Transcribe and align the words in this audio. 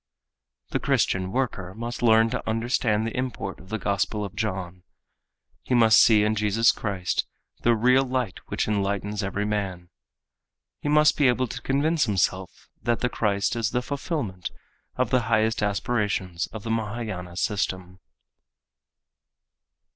The 0.71 0.79
Christian 0.79 1.31
worker 1.31 1.75
must 1.75 2.01
learn 2.01 2.31
to 2.31 2.41
understand 2.49 3.05
the 3.05 3.15
import 3.15 3.59
of 3.59 3.69
the 3.69 3.77
Gospel 3.77 4.25
of 4.25 4.33
John. 4.35 4.81
He 5.61 5.75
must 5.75 6.01
see 6.01 6.23
in 6.23 6.33
Jesus 6.33 6.71
Christ 6.71 7.27
"The 7.61 7.75
real 7.75 8.03
Light, 8.03 8.39
which 8.47 8.67
enlightens 8.67 9.21
every 9.21 9.45
man." 9.45 9.91
He 10.79 10.89
must 10.89 11.17
be 11.17 11.27
able 11.27 11.45
to 11.45 11.61
convince 11.61 12.05
himself 12.05 12.67
that 12.81 13.01
the 13.01 13.09
Christ 13.09 13.55
is 13.55 13.69
the 13.69 13.83
fulfillment 13.83 14.49
of 14.95 15.11
the 15.11 15.21
highest 15.29 15.61
aspirations 15.61 16.47
of 16.47 16.63
the 16.63 16.71
Mahâyâna 16.71 17.37
system. 17.37 17.99